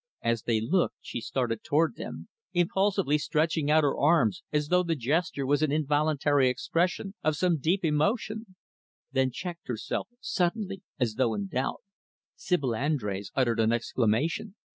As 0.23 0.41
they 0.41 0.59
looked, 0.59 0.95
she 0.99 1.21
started 1.21 1.61
toward 1.63 1.95
them, 1.95 2.27
impulsively 2.53 3.19
stretching 3.19 3.69
out 3.69 3.83
her 3.83 3.95
arms, 3.95 4.41
as 4.51 4.69
though 4.69 4.81
the 4.81 4.95
gesture 4.95 5.45
was 5.45 5.61
an 5.61 5.71
involuntary 5.71 6.49
expression 6.49 7.13
of 7.23 7.35
some 7.35 7.59
deep 7.59 7.85
emotion, 7.85 8.55
then 9.11 9.29
checked 9.29 9.67
herself, 9.67 10.07
suddenly 10.19 10.81
as 10.99 11.13
though 11.17 11.35
in 11.35 11.45
doubt. 11.45 11.83
Sibyl 12.35 12.69
Andrés 12.71 13.27
uttered 13.35 13.59
an 13.59 13.71
exclamation. 13.71 14.55